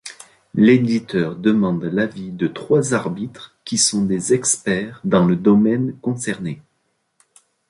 [0.55, 6.63] L’éditeur demande l'avis de trois arbitres qui sont des experts dans le domaine concerné.